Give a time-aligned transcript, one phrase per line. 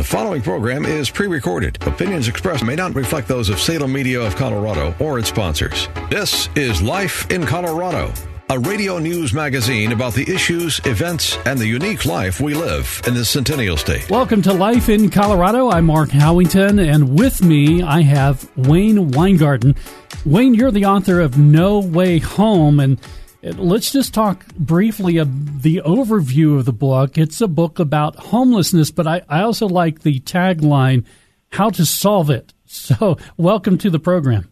[0.00, 1.76] The following program is pre recorded.
[1.86, 5.88] Opinions expressed may not reflect those of Salem Media of Colorado or its sponsors.
[6.08, 8.10] This is Life in Colorado,
[8.48, 13.12] a radio news magazine about the issues, events, and the unique life we live in
[13.12, 14.08] the Centennial State.
[14.08, 15.68] Welcome to Life in Colorado.
[15.68, 19.76] I'm Mark Howington, and with me I have Wayne Winegarden.
[20.24, 22.98] Wayne, you're the author of No Way Home, and
[23.42, 27.16] Let's just talk briefly of the overview of the book.
[27.16, 31.06] It's a book about homelessness, but I, I also like the tagline,
[31.50, 32.52] How to Solve It.
[32.72, 34.48] So, welcome to the program.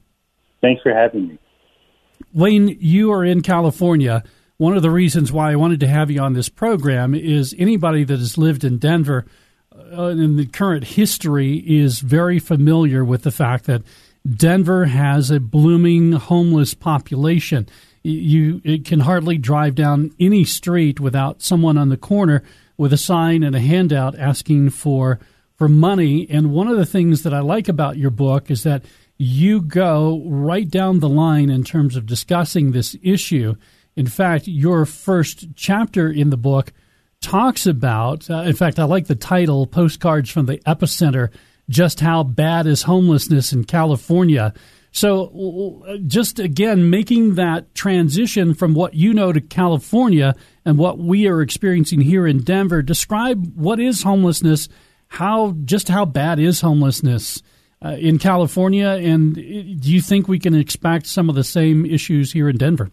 [0.61, 1.39] Thanks for having me.
[2.35, 4.25] Wayne, you are in California.
[4.57, 8.03] One of the reasons why I wanted to have you on this program is anybody
[8.03, 9.25] that has lived in Denver
[9.97, 13.83] uh, in the current history is very familiar with the fact that
[14.29, 17.69] Denver has a blooming homeless population
[18.03, 22.43] you it can hardly drive down any street without someone on the corner
[22.77, 25.19] with a sign and a handout asking for
[25.57, 26.27] for money.
[26.31, 28.85] And one of the things that I like about your book is that
[29.19, 33.57] you go right down the line in terms of discussing this issue.
[33.97, 36.73] In fact, your first chapter in the book
[37.21, 41.31] talks about, uh, in fact, I like the title, Postcards from the Epicenter,
[41.69, 44.55] just how bad is homelessness in California.
[44.91, 51.29] So, just again, making that transition from what you know to California and what we
[51.29, 54.69] are experiencing here in Denver, describe what is homelessness,
[55.09, 57.43] how just how bad is homelessness
[57.85, 61.87] uh, in California, and uh, do you think we can expect some of the same
[61.87, 62.91] issues here in Denver?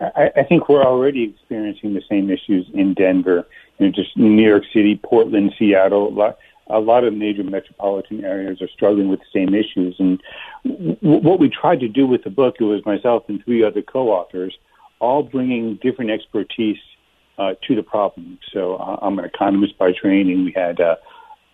[0.00, 3.46] I, I think we're already experiencing the same issues in Denver,
[3.78, 6.36] you know, just New York City, Portland, Seattle
[6.68, 9.96] a lot of major metropolitan areas are struggling with the same issues.
[9.98, 10.20] And
[10.64, 13.82] w- what we tried to do with the book, it was myself and three other
[13.82, 14.56] co-authors,
[15.00, 16.78] all bringing different expertise
[17.38, 18.38] uh, to the problem.
[18.52, 20.44] So uh, I'm an economist by training.
[20.44, 20.96] We had uh,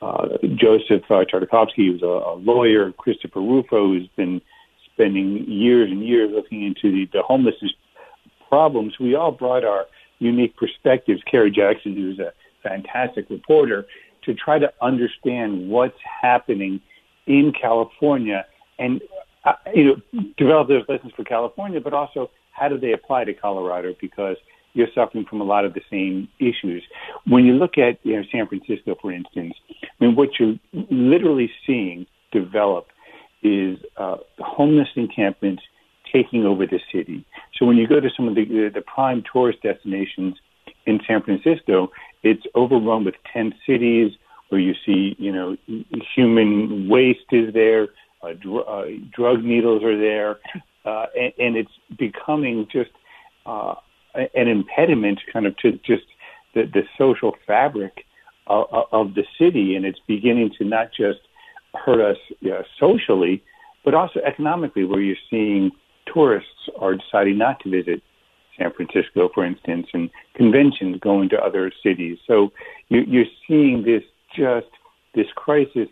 [0.03, 4.41] uh, Joseph uh, Tartakovsky, who's a, a lawyer, Christopher Rufo, who's been
[4.93, 7.73] spending years and years looking into the, the homelessness
[8.49, 8.99] problems.
[8.99, 9.87] We all brought our
[10.19, 11.23] unique perspectives.
[11.31, 12.33] Kerry Jackson, who's a
[12.63, 13.87] fantastic reporter,
[14.29, 16.81] to try to understand what's happening
[17.27, 18.45] in California
[18.79, 19.01] and
[19.45, 23.33] uh, you know develop those lessons for California, but also how do they apply to
[23.33, 24.37] Colorado because
[24.75, 26.83] you're suffering from a lot of the same issues.
[27.27, 30.57] When you look at you know San Francisco, for instance, I mean what you're
[30.91, 32.89] literally seeing develop
[33.43, 35.63] is uh, homeless encampments
[36.13, 37.25] taking over the city.
[37.57, 40.37] So when you go to some of the the prime tourist destinations
[40.85, 41.91] in San Francisco,
[42.23, 44.13] it's overrun with tent cities
[44.49, 45.57] where you see, you know,
[46.15, 47.89] human waste is there,
[48.23, 48.85] uh, dr- uh,
[49.15, 50.39] drug needles are there,
[50.85, 52.91] uh, and, and it's becoming just
[53.47, 53.75] uh,
[54.15, 56.05] an impediment kind of to just
[56.55, 58.05] the, the social fabric
[58.47, 61.21] of, of the city, and it's beginning to not just
[61.75, 63.43] hurt us know, socially,
[63.85, 65.71] but also economically, where you're seeing
[66.13, 68.03] tourists are deciding not to visit
[68.59, 72.19] San Francisco, for instance, and conventions going to other cities.
[72.27, 72.51] So
[72.89, 74.03] you, you're seeing this
[74.37, 74.67] just
[75.15, 75.89] this crisis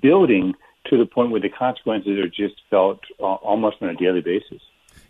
[0.00, 0.54] building
[0.86, 4.60] to the point where the consequences are just felt uh, almost on a daily basis.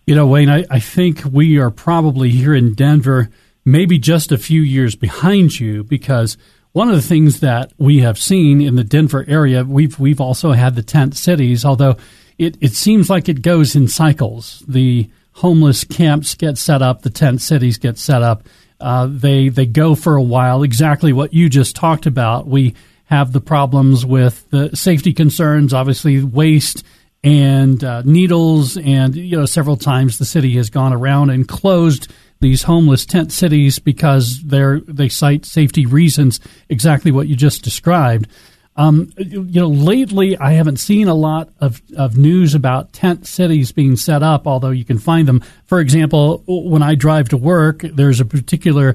[0.06, 3.28] You know, Wayne, I, I think we are probably here in Denver,
[3.64, 6.36] maybe just a few years behind you, because
[6.72, 10.52] one of the things that we have seen in the Denver area, we've we've also
[10.52, 11.96] had the tent cities, although
[12.38, 14.62] it, it seems like it goes in cycles.
[14.68, 18.44] The homeless camps get set up, the tent cities get set up.
[18.80, 20.62] Uh, they they go for a while.
[20.62, 22.46] Exactly what you just talked about.
[22.46, 22.74] We
[23.04, 26.84] have the problems with the safety concerns, obviously waste
[27.22, 32.12] and uh, needles, and you know several times the city has gone around and closed
[32.40, 36.40] these homeless tent cities because they're they cite safety reasons.
[36.68, 38.28] Exactly what you just described.
[38.76, 43.72] Um, you know, lately I haven't seen a lot of, of news about tent cities
[43.72, 45.42] being set up, although you can find them.
[45.64, 48.94] For example, when I drive to work, there's a particular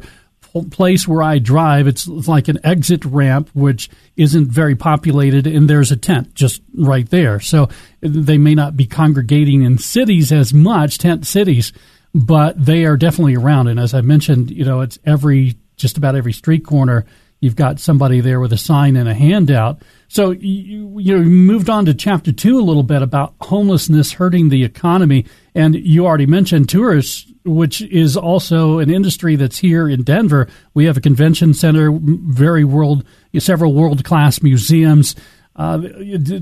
[0.70, 1.88] place where I drive.
[1.88, 7.10] It's like an exit ramp, which isn't very populated, and there's a tent just right
[7.10, 7.40] there.
[7.40, 7.70] So
[8.02, 11.74] they may not be congregating in cities as much, tent cities,
[12.14, 13.68] but they are definitely around.
[13.68, 17.06] And as I mentioned, you know, it's every just about every street corner
[17.42, 19.82] you've got somebody there with a sign and a handout.
[20.08, 24.64] So you, you moved on to chapter two a little bit about homelessness hurting the
[24.64, 30.48] economy, and you already mentioned tourists, which is also an industry that's here in Denver.
[30.74, 33.04] We have a convention center, very world,
[33.40, 35.16] several world class museums.
[35.54, 35.78] Uh,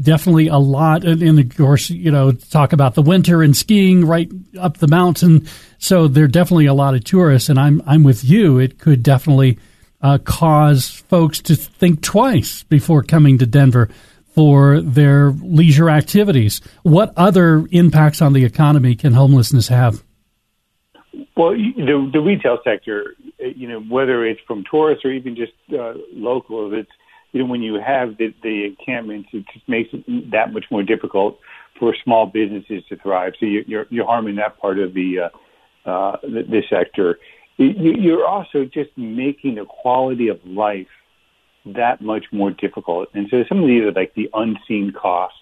[0.02, 4.06] definitely a lot, and, and, of course, you know, talk about the winter and skiing
[4.06, 4.30] right
[4.60, 5.48] up the mountain.
[5.80, 8.60] So there are definitely a lot of tourists, and I'm I'm with you.
[8.60, 9.58] It could definitely
[10.02, 13.90] uh, cause folks to think twice before coming to Denver
[14.34, 16.62] for their leisure activities.
[16.84, 20.04] What other impacts on the economy can homelessness have?
[21.36, 25.94] Well, the the retail sector, you know, whether it's from tourists or even just uh,
[26.14, 26.92] local, it's
[27.32, 30.84] you know, when you have the, the encampments, it just makes it that much more
[30.84, 31.40] difficult
[31.80, 33.34] for small businesses to thrive.
[33.40, 35.30] So you, you're you're harming that part of the
[35.86, 37.20] uh, uh, the, the sector.
[37.60, 40.88] You're also just making the quality of life
[41.66, 43.10] that much more difficult.
[43.14, 45.38] And so some of these are like the unseen costs.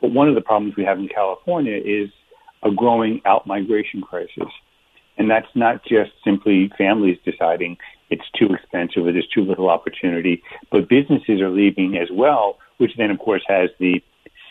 [0.00, 2.10] But one of the problems we have in California is
[2.62, 4.48] a growing out migration crisis.
[5.16, 7.76] And that's not just simply families deciding
[8.08, 12.96] it's too expensive or there's too little opportunity, but businesses are leaving as well, which
[12.96, 14.00] then of course has the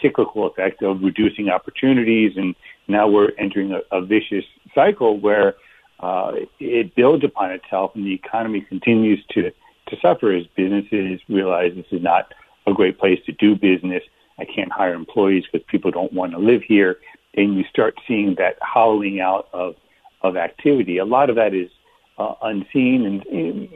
[0.01, 2.33] cyclical effect of reducing opportunities.
[2.35, 2.53] And
[2.89, 4.43] now we're entering a, a vicious
[4.75, 5.55] cycle where
[5.99, 9.51] uh, it builds upon itself and the economy continues to,
[9.87, 12.33] to suffer as businesses realize this is not
[12.67, 14.03] a great place to do business.
[14.37, 16.99] I can't hire employees because people don't want to live here.
[17.35, 19.75] And you start seeing that hollowing out of
[20.21, 20.97] of activity.
[20.97, 21.69] A lot of that is
[22.17, 23.69] uh, unseen, and, and,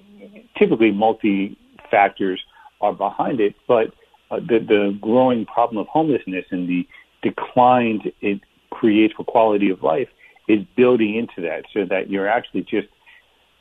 [0.58, 1.58] typically multi
[1.90, 2.44] factors
[2.82, 3.56] are behind it.
[3.68, 3.94] But
[4.30, 6.88] uh, the, the growing problem of homelessness and the
[7.22, 8.42] decline it
[8.72, 10.08] creates for quality of life
[10.48, 12.88] is building into that, so that you're actually just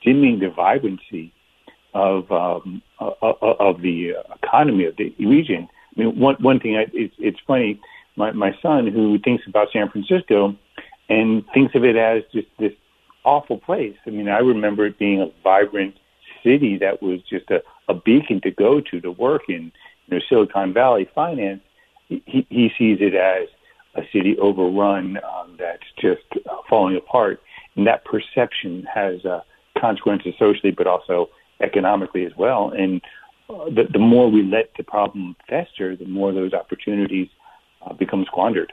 [0.03, 1.33] dimming the vibrancy
[1.95, 5.69] of um, uh, uh of the economy of the region.
[5.97, 7.81] I mean, one one thing I, it's, it's funny.
[8.17, 10.57] My my son, who thinks about San Francisco,
[11.09, 12.73] and thinks of it as just this
[13.25, 13.97] awful place.
[14.07, 15.97] I mean, I remember it being a vibrant
[16.43, 19.73] city that was just a, a beacon to go to to work in.
[20.07, 21.63] You know, Silicon Valley finance.
[22.09, 23.49] He, he sees it as
[23.95, 27.41] a city overrun um, that's just uh, falling apart,
[27.77, 29.41] and that perception has uh,
[29.79, 31.29] consequences socially, but also
[31.61, 32.73] economically as well.
[32.77, 33.01] And
[33.49, 37.29] uh, the, the more we let the problem fester, the more those opportunities
[37.85, 38.73] uh, become squandered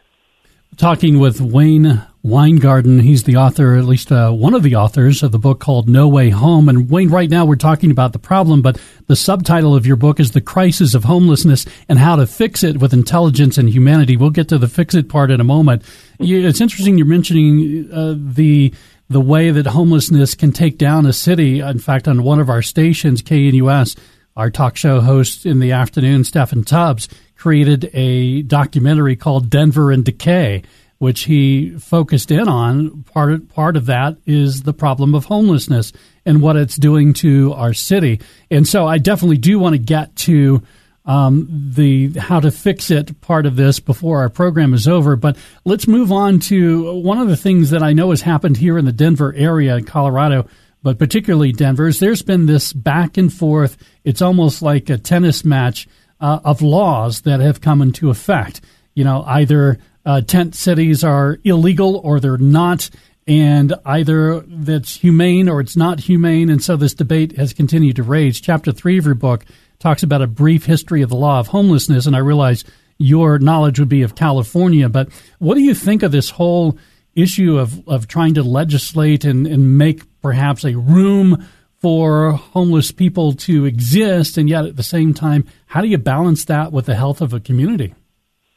[0.75, 3.02] talking with Wayne Winegarden.
[3.02, 6.08] He's the author, at least uh, one of the authors of the book called No
[6.08, 6.68] Way Home.
[6.68, 10.19] And Wayne, right now we're talking about the problem, but the subtitle of your book
[10.19, 14.18] is The Crisis of Homelessness and How to Fix It with Intelligence and Humanity.
[14.18, 15.84] We'll get to the fix it part in a moment.
[16.19, 18.74] It's interesting you're mentioning uh, the
[19.10, 21.62] the way that homelessness can take down a city.
[21.62, 23.96] In fact, on one of our stations, KNUS,
[24.38, 30.04] our talk show host in the afternoon, Steffan Tubbs, created a documentary called Denver in
[30.04, 30.62] Decay,
[31.00, 33.04] which he focused in on.
[33.04, 35.92] Part of, part of that is the problem of homelessness
[36.24, 38.22] and what it's doing to our city.
[38.51, 40.62] And so I definitely do want to get to
[41.06, 45.16] um, the how to fix it part of this before our program is over.
[45.16, 48.78] But let's move on to one of the things that I know has happened here
[48.78, 50.48] in the Denver area in Colorado,
[50.88, 51.88] but particularly Denver.
[51.88, 53.75] Is there's been this back and forth.
[54.06, 55.86] It's almost like a tennis match
[56.22, 58.62] uh, of laws that have come into effect.
[58.94, 62.89] You know, either uh, tent cities are illegal or they're not,
[63.27, 66.50] and either that's humane or it's not humane.
[66.50, 68.41] And so this debate has continued to rage.
[68.41, 69.44] Chapter three of your book
[69.79, 72.63] talks about a brief history of the law of homelessness, and I realize
[72.98, 76.77] your knowledge would be of California, but what do you think of this whole
[77.17, 83.31] issue of, of trying to legislate and, and make perhaps a room for homeless people
[83.31, 86.96] to exist, and yet at the same time, how do you balance that with the
[86.96, 87.96] health of a community?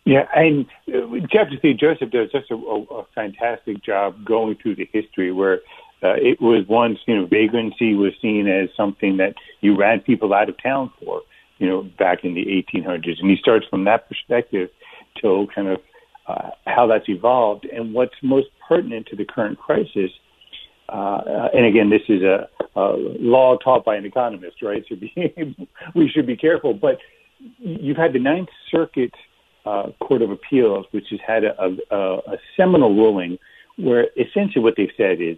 [0.05, 0.67] Yeah, and
[1.31, 5.61] Chapter uh, Joseph does just a, a, fantastic job going through the history where
[6.03, 10.35] uh, it was once, you know, vagrancy was seen as something that you ran people
[10.35, 11.23] out of town for,
[11.59, 13.21] you know, back in the 1800s.
[13.21, 14.71] And he starts from that perspective
[15.21, 15.81] till kind of
[16.27, 17.65] uh, how that's evolved.
[17.65, 20.11] And what's most pertinent to the current crisis–
[20.91, 24.85] uh, and again, this is a, a law taught by an economist, right?
[24.89, 24.97] So
[25.95, 26.75] we should be careful.
[26.75, 26.99] But
[27.59, 29.13] you've had the Ninth Circuit
[29.65, 33.39] uh, Court of Appeals, which has had a, a, a seminal ruling
[33.77, 35.37] where essentially what they've said is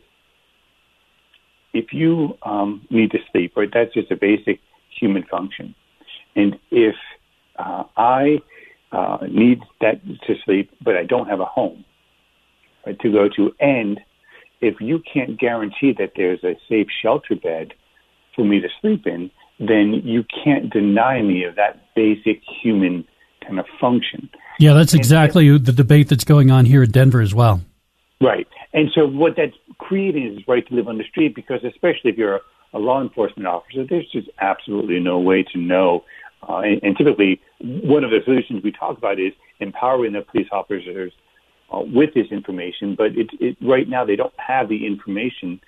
[1.72, 5.74] if you um, need to sleep, right, that's just a basic human function.
[6.36, 6.94] And if
[7.56, 8.40] uh, I
[8.90, 11.84] uh, need that to sleep, but I don't have a home
[12.86, 14.00] right, to go to, and
[14.62, 17.74] if you can't guarantee that there's a safe shelter bed
[18.34, 23.04] for me to sleep in, then you can't deny me of that basic human
[23.44, 24.30] kind of function.
[24.58, 27.60] Yeah, that's exactly and, the debate that's going on here in Denver as well.
[28.20, 28.46] Right.
[28.72, 32.16] And so what that's creating is right to live on the street because especially if
[32.16, 32.40] you're a,
[32.74, 36.04] a law enforcement officer, there's just absolutely no way to know.
[36.48, 40.48] Uh, and, and typically, one of the solutions we talk about is empowering the police
[40.52, 41.12] officers
[41.72, 42.94] uh, with this information.
[42.94, 45.60] But it, it, right now, they don't have the information,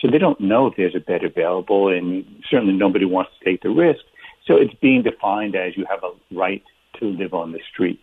[0.00, 3.62] so they don't know if there's a bed available, and certainly nobody wants to take
[3.62, 4.00] the risk.
[4.46, 6.62] So it's being defined as you have a right
[6.98, 8.00] to live on the street.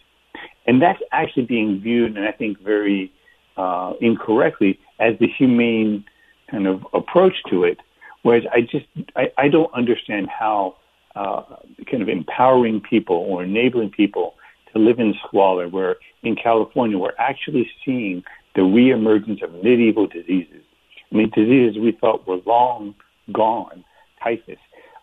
[0.65, 3.11] And that's actually being viewed, and I think very
[3.57, 6.05] uh, incorrectly, as the humane
[6.49, 7.79] kind of approach to it.
[8.21, 8.85] Whereas I just
[9.15, 10.75] I, I don't understand how
[11.15, 11.43] uh,
[11.89, 14.35] kind of empowering people or enabling people
[14.73, 18.23] to live in squalor, where in California we're actually seeing
[18.55, 20.63] the reemergence of medieval diseases.
[21.11, 22.95] I mean, diseases we thought were long
[23.31, 23.83] gone,
[24.23, 24.59] typhus,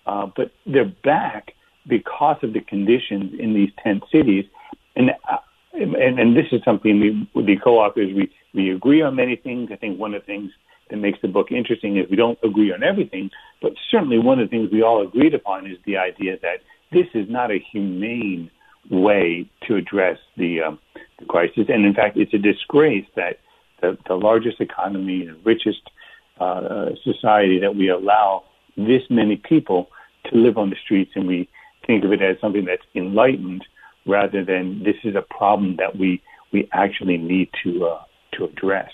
[0.07, 1.55] uh, but they're back
[1.87, 4.45] because of the conditions in these tent cities.
[4.95, 5.39] And, uh,
[5.73, 9.71] and, and this is something we, with the co-authors, we, we agree on many things.
[9.73, 10.51] I think one of the things
[10.91, 13.31] that makes the book interesting is we don't agree on everything,
[13.61, 16.61] but certainly one of the things we all agreed upon is the idea that
[16.93, 18.51] this is not a humane
[18.91, 20.79] way to address the, um,
[21.19, 21.67] the crisis.
[21.69, 23.41] And in fact, it's a disgrace that
[23.81, 25.83] the, the largest economy and richest
[26.41, 28.45] uh, society that we allow
[28.77, 29.89] this many people
[30.31, 31.49] to live on the streets and we
[31.87, 33.65] think of it as something that's enlightened
[34.07, 38.03] rather than this is a problem that we we actually need to uh,
[38.33, 38.91] to address.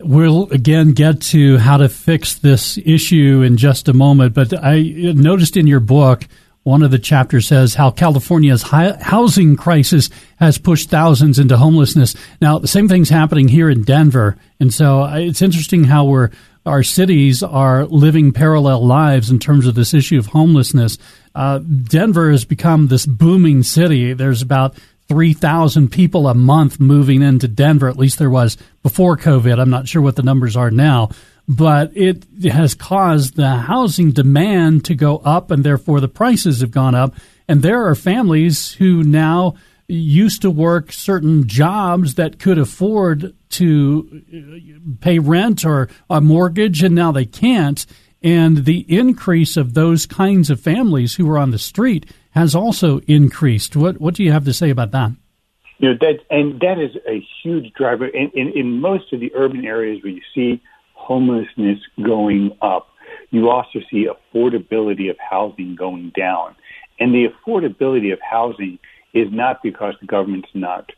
[0.00, 4.82] We'll again get to how to fix this issue in just a moment, but I
[4.82, 6.26] noticed in your book
[6.66, 12.16] one of the chapters says how California's housing crisis has pushed thousands into homelessness.
[12.40, 16.30] Now, the same thing's happening here in Denver, and so uh, it's interesting how we're
[16.66, 20.98] our cities are living parallel lives in terms of this issue of homelessness.
[21.36, 24.12] Uh, Denver has become this booming city.
[24.12, 27.88] There's about 3,000 people a month moving into Denver.
[27.88, 29.60] At least there was before COVID.
[29.60, 31.10] I'm not sure what the numbers are now.
[31.48, 36.72] But it has caused the housing demand to go up, and therefore the prices have
[36.72, 37.14] gone up.
[37.46, 39.54] And there are families who now
[39.88, 46.82] used to work certain jobs that could afford to uh, pay rent or a mortgage,
[46.82, 47.86] and now they can't.
[48.22, 52.98] And the increase of those kinds of families who are on the street has also
[53.06, 53.76] increased.
[53.76, 55.12] What what do you have to say about that?
[55.78, 58.06] You know that, and that is a huge driver.
[58.06, 60.62] In, in, in most of the urban areas where you see
[61.06, 62.88] homelessness going up,
[63.30, 66.56] you also see affordability of housing going down.
[66.98, 68.78] And the affordability of housing
[69.12, 70.90] is not because the government's not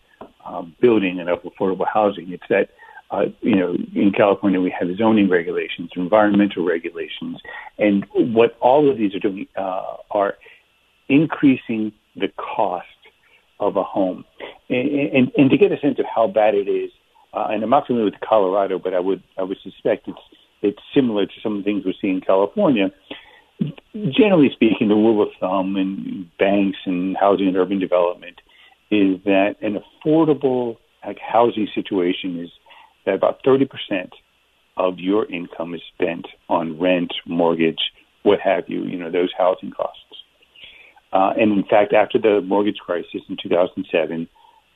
[0.45, 2.33] uh, building enough affordable housing.
[2.33, 2.71] It's that
[3.11, 7.41] uh, you know, in California, we have zoning regulations, environmental regulations,
[7.79, 10.37] and what all of these are doing uh, are
[11.09, 12.87] increasing the cost
[13.61, 14.25] of a home.
[14.69, 16.91] And, and, and, to get a sense of how bad it is,
[17.33, 20.19] uh, and I'm not familiar with Colorado, but I would I would suspect it's
[20.63, 22.91] it's similar to some of the things we see in California.
[23.95, 28.41] Generally speaking, the rule of thumb in banks and housing and urban development
[28.91, 32.51] is that an affordable like, housing situation is
[33.05, 33.69] that about 30%
[34.77, 37.93] of your income is spent on rent, mortgage,
[38.23, 40.03] what have you, you know, those housing costs.
[41.13, 44.29] Uh, and in fact, after the mortgage crisis in 2007,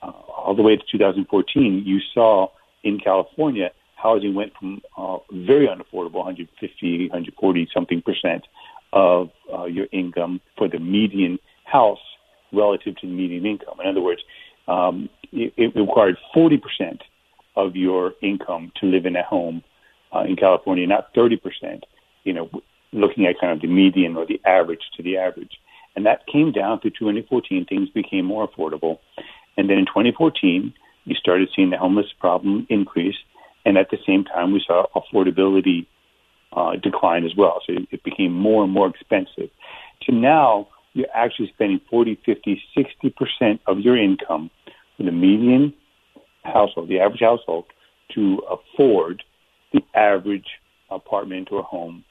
[0.03, 2.49] uh, all the way to 2014, you saw
[2.83, 8.45] in California housing went from uh, very unaffordable, 150, 140 something percent
[8.93, 12.01] of uh, your income for the median house
[12.53, 13.79] relative to the median income.
[13.81, 14.23] In other words,
[14.69, 17.03] um, it, it required 40 percent
[17.57, 19.63] of your income to live in a home
[20.15, 21.83] uh, in California, not 30%,
[22.25, 22.51] you know,
[22.93, 25.59] looking at kind of the median or the average to the average.
[25.95, 27.67] And that came down through 2014.
[27.67, 28.99] Things became more affordable.
[29.57, 30.73] And then in 2014,
[31.05, 33.17] you started seeing the homeless problem increase.
[33.65, 35.87] And at the same time, we saw affordability
[36.53, 37.61] uh, decline as well.
[37.67, 39.51] So it became more and more expensive.
[40.03, 44.51] To now, you're actually spending 40, 50, 60% of your income
[44.97, 45.73] for the median
[46.45, 47.67] household, the average household,
[48.15, 49.23] to afford
[49.73, 50.47] the average
[50.91, 52.05] apartment or home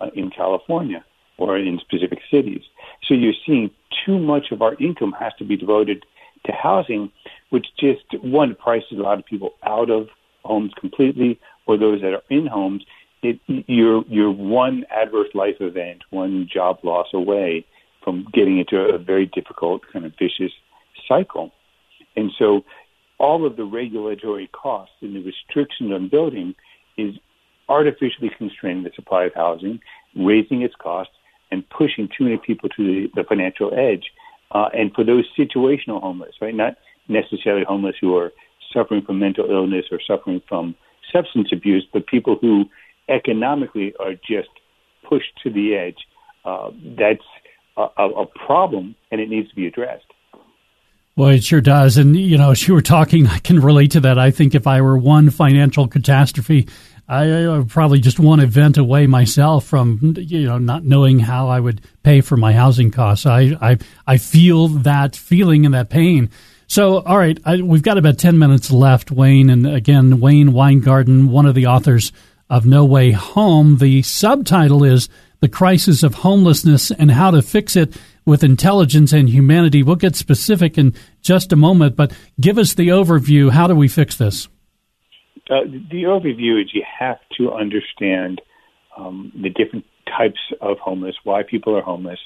[0.00, 1.04] uh, in California
[1.36, 2.62] or in specific cities.
[3.04, 3.70] So you're seeing
[4.04, 6.04] too much of our income has to be devoted
[6.48, 7.10] to housing,
[7.50, 10.08] which just one prices a lot of people out of
[10.44, 12.84] homes completely, or those that are in homes.
[13.22, 17.66] It, you're you're one adverse life event, one job loss away
[18.02, 20.52] from getting into a very difficult kind of vicious
[21.06, 21.52] cycle.
[22.16, 22.64] And so
[23.18, 26.54] all of the regulatory costs and the restrictions on building
[26.96, 27.14] is
[27.68, 29.80] artificially constraining the supply of housing,
[30.16, 31.14] raising its costs,
[31.50, 34.12] and pushing too many people to the, the financial edge.
[34.50, 36.74] Uh, and for those situational homeless, right, not
[37.08, 38.32] necessarily homeless who are
[38.72, 40.74] suffering from mental illness or suffering from
[41.12, 42.64] substance abuse, but people who
[43.08, 44.48] economically are just
[45.08, 45.96] pushed to the edge.
[46.44, 47.24] Uh, that's
[47.76, 50.04] a, a problem, and it needs to be addressed.
[51.16, 51.96] Well, it sure does.
[51.96, 54.18] And, you know, as you were talking, I can relate to that.
[54.18, 56.68] I think if I were one financial catastrophe,
[57.08, 61.58] I, I probably just one event away myself from, you know, not knowing how I
[61.58, 63.24] would pay for my housing costs.
[63.24, 66.30] I, I, I feel that feeling and that pain.
[66.66, 69.48] So, all right, I, we've got about 10 minutes left, Wayne.
[69.48, 72.12] And again, Wayne Winegarden, one of the authors
[72.50, 73.78] of No Way Home.
[73.78, 75.08] The subtitle is
[75.40, 77.96] The Crisis of Homelessness and How to Fix It
[78.26, 79.82] with Intelligence and Humanity.
[79.82, 83.50] We'll get specific in just a moment, but give us the overview.
[83.50, 84.48] How do we fix this?
[85.50, 88.40] Uh, the overview is you have to understand
[88.96, 92.18] um, the different types of homeless, why people are homeless,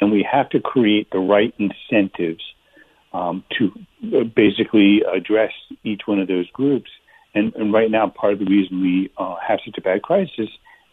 [0.00, 2.42] and we have to create the right incentives
[3.12, 3.72] um, to
[4.16, 5.52] uh, basically address
[5.84, 6.90] each one of those groups.
[7.34, 10.48] And, and right now, part of the reason we uh, have such a bad crisis,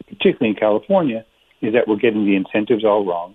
[0.06, 1.24] particularly in California,
[1.60, 3.34] is that we're getting the incentives all wrong.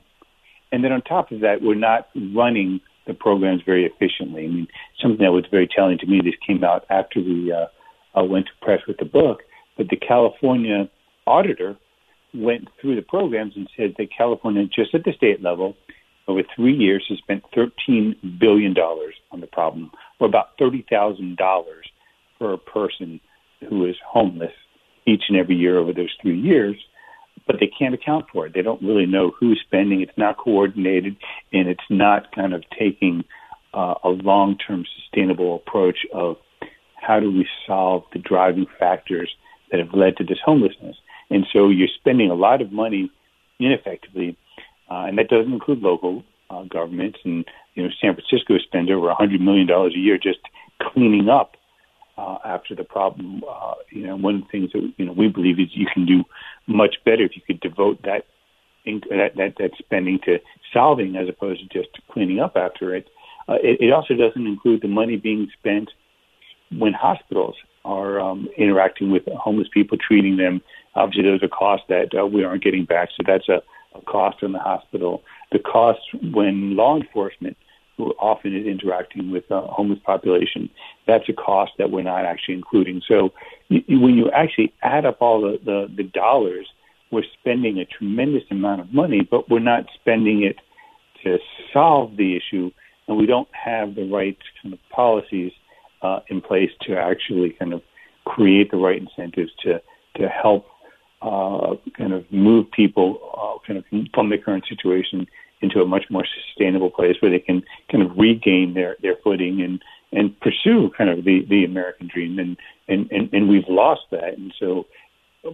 [0.71, 4.45] And then on top of that, we're not running the programs very efficiently.
[4.45, 4.67] I mean,
[5.01, 7.67] something that was very telling to me, this came out after the uh,
[8.17, 9.43] uh, went to press with the book,
[9.77, 10.89] but the California
[11.27, 11.75] auditor
[12.33, 15.75] went through the programs and said that California, just at the state level,
[16.27, 21.63] over three years has spent $13 billion on the problem, or about $30,000
[22.39, 23.19] per person
[23.69, 24.51] who is homeless
[25.05, 26.75] each and every year over those three years.
[27.47, 28.53] But they can't account for it.
[28.53, 30.01] They don't really know who's spending.
[30.01, 31.17] It's not coordinated,
[31.53, 33.23] and it's not kind of taking
[33.73, 36.37] uh, a long-term sustainable approach of
[37.05, 39.29] how do we solve the driving factors
[39.71, 40.95] that have led to this homelessness.
[41.29, 43.11] And so you're spending a lot of money
[43.59, 44.37] ineffectively
[44.89, 47.19] uh, and that doesn't include local uh, governments.
[47.23, 50.39] And you know, San Francisco spends over a hundred million dollars a year just
[50.81, 51.55] cleaning up
[52.17, 53.43] uh, after the problem.
[53.49, 56.05] Uh, you know, one of the things that you know we believe is you can
[56.05, 56.23] do
[56.67, 58.25] much better if you could devote that
[58.85, 60.39] that, that that spending to
[60.71, 63.09] solving as opposed to just cleaning up after it.
[63.47, 65.89] Uh, it, it also doesn't include the money being spent
[66.71, 70.61] when hospitals are um, interacting with homeless people, treating them.
[70.95, 73.61] Obviously, there's a cost that uh, we aren't getting back, so that's a
[74.01, 76.01] cost in the hospital, the cost
[76.33, 77.57] when law enforcement,
[77.97, 80.69] who often is interacting with a homeless population,
[81.07, 83.01] that's a cost that we're not actually including.
[83.07, 83.31] So
[83.69, 86.67] when you actually add up all the, the, the dollars,
[87.11, 90.57] we're spending a tremendous amount of money, but we're not spending it
[91.23, 91.39] to
[91.71, 92.71] solve the issue,
[93.07, 95.53] and we don't have the right kind of policies
[96.01, 97.81] uh, in place to actually kind of
[98.25, 99.81] create the right incentives to
[100.15, 100.65] to help
[101.21, 105.27] uh, kind of move people uh, kind of from the current situation
[105.61, 109.61] into a much more sustainable place where they can kind of regain their, their footing
[109.61, 109.81] and,
[110.11, 112.37] and pursue kind of the, the American dream.
[112.39, 114.37] And, and, and, and we've lost that.
[114.37, 114.85] And so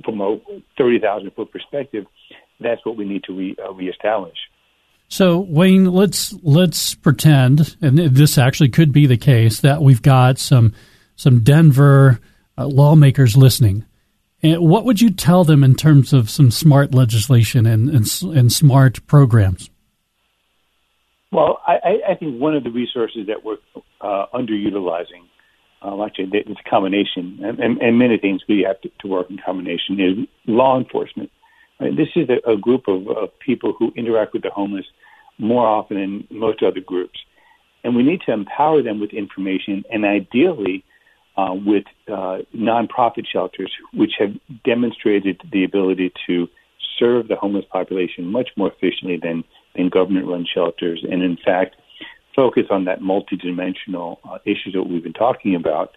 [0.04, 0.40] from a
[0.78, 2.06] 30,000 foot perspective,
[2.60, 4.38] that's what we need to re, uh, reestablish.
[5.12, 10.40] So Wayne, let's let's pretend, and this actually could be the case, that we've got
[10.40, 10.74] some
[11.16, 12.20] some Denver
[12.58, 13.86] uh, lawmakers listening
[14.44, 18.52] and what would you tell them in terms of some smart legislation and, and, and
[18.52, 19.70] smart programs?
[21.32, 23.58] Well, I, I, think one of the resources that we're
[24.02, 25.28] uh, underutilizing,
[25.82, 29.30] uh, actually, it's a combination, and, and, and, many things we have to, to, work
[29.30, 31.32] in combination, is law enforcement.
[31.82, 34.86] This is a, a group of, of people who interact with the homeless
[35.38, 37.20] more often than most other groups.
[37.84, 40.84] And we need to empower them with information and ideally
[41.38, 46.48] uh, with uh, nonprofit shelters, which have demonstrated the ability to
[47.00, 49.44] serve the homeless population much more efficiently than,
[49.76, 51.04] than government run shelters.
[51.10, 51.76] And in fact,
[52.36, 55.96] focus on that multidimensional uh, issue that we've been talking about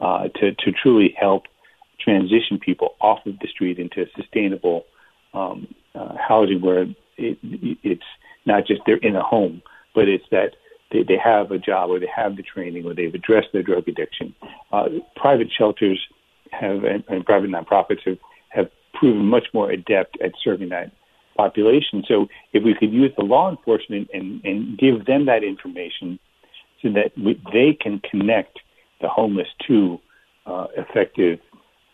[0.00, 1.44] uh, to, to truly help
[2.00, 4.84] transition people off of the street into sustainable
[5.36, 6.82] um, uh, housing where
[7.16, 7.38] it,
[7.92, 8.02] it's
[8.44, 9.62] not just they're in a home,
[9.94, 10.50] but it's that
[10.90, 13.86] they, they have a job or they have the training or they've addressed their drug
[13.88, 14.34] addiction.
[14.72, 16.00] Uh, private shelters
[16.50, 18.18] have and, and private nonprofits have,
[18.48, 20.90] have proven much more adept at serving that
[21.36, 22.02] population.
[22.08, 26.18] So if we could use the law enforcement and, and give them that information
[26.82, 28.58] so that we, they can connect
[29.00, 29.98] the homeless to
[30.46, 31.40] uh, effective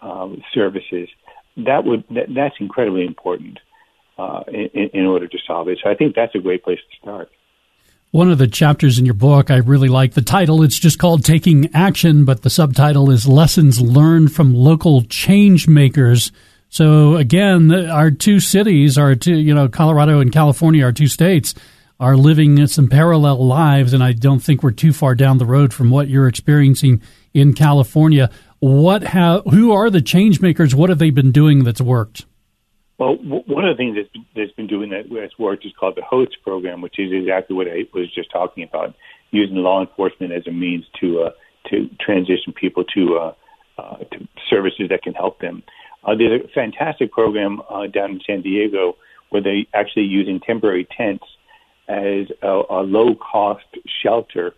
[0.00, 1.09] um, services,
[1.57, 3.59] that would that, that's incredibly important
[4.19, 5.79] uh, in, in order to solve it.
[5.83, 7.31] So I think that's a great place to start.
[8.11, 10.62] One of the chapters in your book, I really like the title.
[10.62, 16.31] It's just called Taking Action, but the subtitle is Lessons Learned from Local Change Makers.
[16.69, 21.55] So again, our two cities, our two, you know, Colorado and California, our two states,
[21.99, 25.73] are living some parallel lives, and I don't think we're too far down the road
[25.73, 27.01] from what you're experiencing
[27.35, 28.31] in California.
[28.61, 30.75] What have, who are the change makers?
[30.75, 32.27] What have they been doing that's worked?
[32.99, 36.03] Well, one of the things that's, that's been doing that that's worked is called the
[36.03, 38.95] HOST program, which is exactly what I was just talking about,
[39.33, 41.31] using law enforcement as a means to uh,
[41.71, 43.35] to transition people to uh,
[43.79, 45.64] uh, to services that can help them.
[46.05, 48.97] Uh, there's a fantastic program uh, down in San Diego
[49.31, 51.25] where they actually using temporary tents
[51.88, 53.64] as a, a low cost
[54.03, 54.55] shelter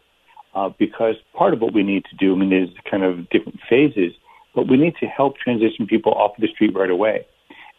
[0.54, 3.60] uh, because part of what we need to do, I mean, there's kind of different
[3.68, 4.12] phases,
[4.54, 7.26] but we need to help transition people off the street right away.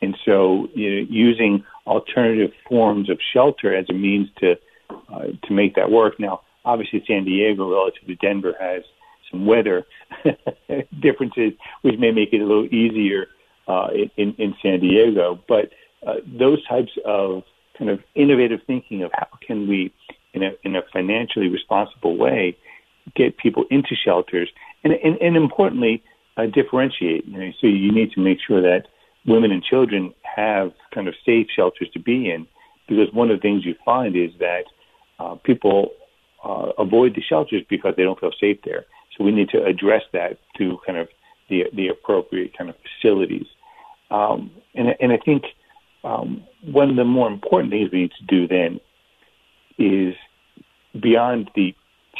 [0.01, 4.57] And so, you know, using alternative forms of shelter as a means to
[5.11, 6.19] uh, to make that work.
[6.19, 8.83] Now, obviously, San Diego relative to Denver has
[9.31, 9.85] some weather
[10.99, 13.27] differences, which may make it a little easier
[13.67, 15.39] uh, in, in San Diego.
[15.47, 15.71] But
[16.05, 17.43] uh, those types of
[17.77, 19.93] kind of innovative thinking of how can we,
[20.33, 22.57] in a, in a financially responsible way,
[23.15, 24.49] get people into shelters,
[24.83, 26.03] and, and, and importantly,
[26.37, 27.25] uh, differentiate.
[27.25, 28.87] You know, so you need to make sure that
[29.25, 32.47] women and children have kind of safe shelters to be in,
[32.87, 34.65] because one of the things you find is that
[35.19, 35.91] uh, people
[36.43, 38.85] uh, avoid the shelters because they don't feel safe there.
[39.17, 41.07] So we need to address that through kind of
[41.49, 43.47] the the appropriate kind of facilities.
[44.11, 45.43] Um, and and I think
[46.03, 48.79] um, one of the more important things we need to do then
[49.77, 50.13] is
[51.01, 51.75] beyond the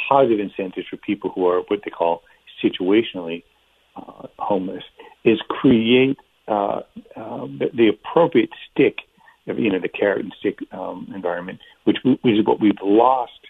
[0.08, 2.22] positive incentives for people who are what they call
[2.62, 3.42] situationally
[3.96, 4.84] uh, homeless
[5.24, 6.80] is create uh,
[7.16, 8.98] uh, the, the, appropriate stick,
[9.46, 13.40] you know, the carrot and stick um, environment, which, which is what we've lost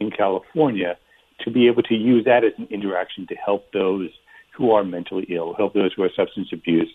[0.00, 0.96] in California
[1.40, 4.08] to be able to use that as an interaction to help those
[4.56, 6.88] who are mentally ill, help those who have substance abuse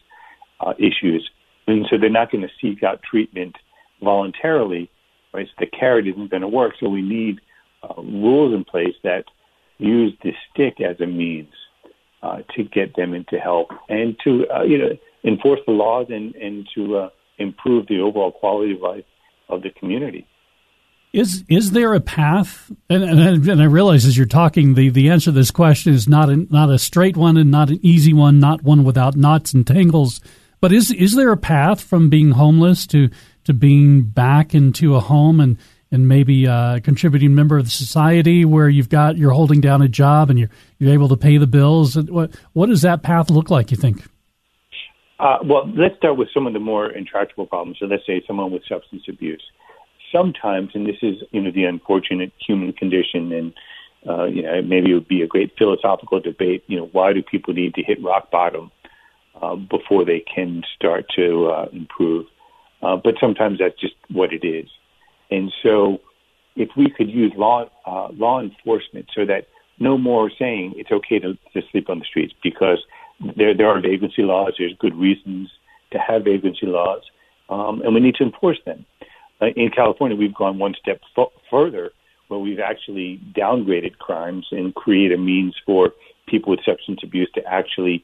[0.61, 1.29] uh, issues.
[1.67, 3.55] And so they're not going to seek out treatment
[4.01, 4.89] voluntarily,
[5.33, 5.47] right?
[5.47, 6.73] So the carrot isn't going to work.
[6.79, 7.39] So we need
[7.83, 9.25] uh, rules in place that
[9.77, 11.53] use the stick as a means
[12.23, 16.35] uh, to get them into help and to, uh, you know, enforce the laws and,
[16.35, 19.05] and to uh, improve the overall quality of life
[19.49, 20.27] of the community.
[21.13, 22.71] Is is there a path?
[22.89, 26.07] And, and, and, I realize as you're talking, the, the answer to this question is
[26.07, 29.53] not a, not a straight one and not an easy one, not one without knots
[29.53, 30.21] and tangles.
[30.61, 33.09] But is is there a path from being homeless to
[33.43, 35.57] to being back into a home and
[35.91, 39.87] and maybe a contributing member of the society where you've got you're holding down a
[39.87, 40.49] job and you're
[40.79, 41.95] you're able to pay the bills?
[41.95, 43.71] What what does that path look like?
[43.71, 44.03] You think?
[45.19, 47.77] Uh, well, let's start with some of the more intractable problems.
[47.79, 49.43] So let's say someone with substance abuse
[50.11, 53.53] sometimes, and this is you know the unfortunate human condition, and
[54.07, 56.63] uh, you know maybe it would be a great philosophical debate.
[56.67, 58.71] You know, why do people need to hit rock bottom
[59.41, 62.25] uh, before they can start to uh, improve?
[62.81, 64.67] Uh, but sometimes that's just what it is,
[65.31, 66.01] and so
[66.55, 69.47] if we could use law uh, law enforcement so that
[69.79, 72.79] no more saying it's okay to, to sleep on the streets because
[73.37, 74.53] there there are vagrancy laws.
[74.57, 75.49] There's good reasons
[75.91, 77.01] to have vagrancy laws,
[77.49, 78.85] um, and we need to enforce them.
[79.41, 81.91] Uh, in California, we've gone one step f- further
[82.27, 85.91] where we've actually downgraded crimes and create a means for
[86.27, 88.03] people with substance abuse to actually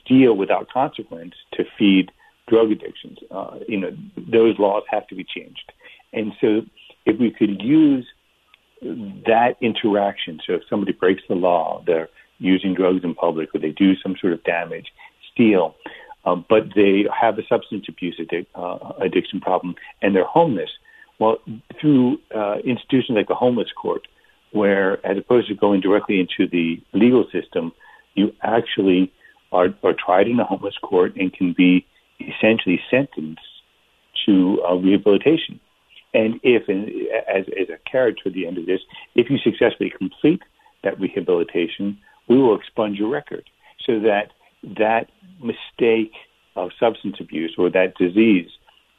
[0.00, 2.10] steal without consequence to feed
[2.48, 3.18] drug addictions.
[3.30, 5.72] Uh, you know, those laws have to be changed.
[6.14, 6.62] And so
[7.04, 8.06] if we could use
[8.82, 13.70] that interaction, so if somebody breaks the law, they're using drugs in public or they
[13.70, 14.92] do some sort of damage,
[15.32, 15.74] steal,
[16.24, 18.20] um, but they have a substance abuse
[18.54, 20.70] uh, addiction problem and they're homeless.
[21.18, 21.38] Well,
[21.80, 24.06] through uh, institutions like the homeless court,
[24.52, 27.72] where as opposed to going directly into the legal system,
[28.14, 29.12] you actually
[29.52, 31.86] are, are tried in a homeless court and can be
[32.20, 33.40] essentially sentenced
[34.26, 35.60] to uh, rehabilitation.
[36.14, 36.62] And if,
[37.28, 38.80] as, as a carrot to the end of this,
[39.14, 40.42] if you successfully complete
[40.84, 41.98] that rehabilitation,
[42.28, 43.44] we will expunge your record.
[43.84, 44.30] So that
[44.78, 45.10] that
[45.42, 46.12] mistake
[46.56, 48.48] of substance abuse or that disease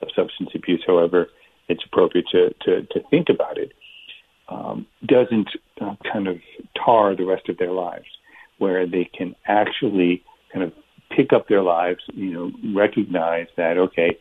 [0.01, 1.29] of substance abuse, however
[1.67, 3.71] it's appropriate to, to, to think about it,
[4.49, 5.49] um, doesn't
[5.81, 6.37] uh, kind of
[6.75, 8.05] tar the rest of their lives,
[8.59, 10.23] where they can actually
[10.53, 10.71] kind of
[11.09, 14.17] pick up their lives, you know, recognize that, okay,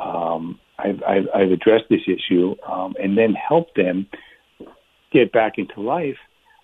[0.00, 4.06] um, I've, I've, I've addressed this issue, um, and then help them
[5.12, 6.16] get back into life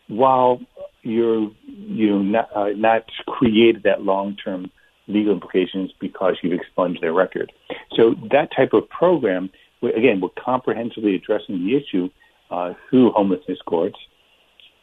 [0.09, 0.61] while
[1.03, 4.71] you're you know not, uh, not created that long term
[5.07, 7.53] legal implications because you've expunged their record.
[7.97, 9.51] So that type of program,
[9.83, 12.11] again, we're comprehensively addressing the issue
[12.51, 13.99] uh, through homelessness courts,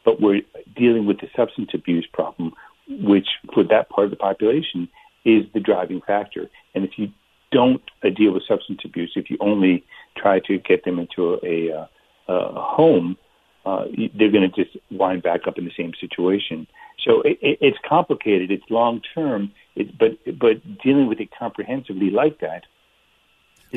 [0.04, 0.42] but we're
[0.76, 2.52] dealing with the substance abuse problem,
[2.88, 4.88] which for that part of the population
[5.24, 6.48] is the driving factor.
[6.74, 7.08] And if you
[7.50, 9.84] don't uh, deal with substance abuse, if you only
[10.16, 11.86] try to get them into a, a, uh,
[12.32, 13.16] a home,
[13.64, 13.84] uh,
[14.14, 16.66] they're going to just wind back up in the same situation.
[17.04, 18.50] So it, it, it's complicated.
[18.50, 19.52] It's long term.
[19.98, 22.64] but but dealing with it comprehensively like that.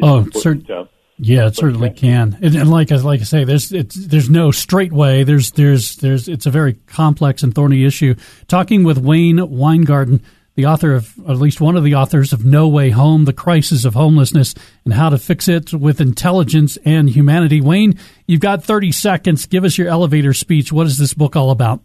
[0.01, 0.89] oh, certainly.
[1.23, 2.35] Yeah, it certainly can.
[2.41, 5.23] And, and, like like I say, there's there's no straight way.
[5.23, 8.15] There's there's there's it's a very complex and thorny issue.
[8.47, 10.23] Talking with Wayne Winegarden,
[10.55, 13.85] the author of at least one of the authors of No Way Home: The Crisis
[13.85, 17.61] of Homelessness and How to Fix It with Intelligence and Humanity.
[17.61, 19.45] Wayne, you've got 30 seconds.
[19.45, 20.71] Give us your elevator speech.
[20.71, 21.81] What is this book all about?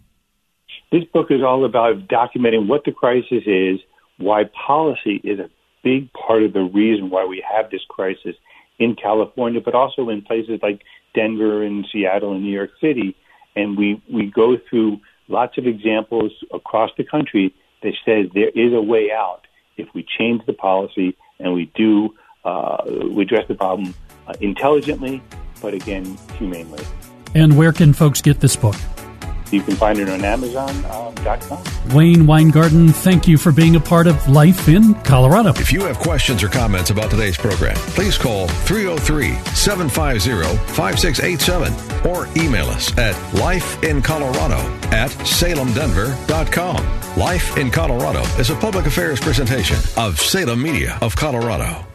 [0.93, 3.79] This book is all about documenting what the crisis is,
[4.19, 5.51] why policy is a
[5.83, 8.35] big part of the reason why we have this crisis
[8.79, 10.83] in California, but also in places like
[11.15, 13.17] Denver and Seattle and New York City.
[13.55, 18.73] And we, we go through lots of examples across the country that says there is
[18.73, 23.55] a way out if we change the policy and we do uh, we address the
[23.55, 23.93] problem
[24.29, 25.21] uh, intelligently,
[25.61, 26.83] but again, humanely.
[27.35, 28.77] And where can folks get this book?
[29.51, 31.53] You can find it on Amazon.com.
[31.53, 35.51] Um, Wayne Winegarden, thank you for being a part of Life in Colorado.
[35.51, 42.27] If you have questions or comments about today's program, please call 303 750 5687 or
[42.37, 44.59] email us at lifeincolorado
[44.93, 47.17] at salemdenver.com.
[47.17, 51.87] Life in Colorado is a public affairs presentation of Salem Media of Colorado.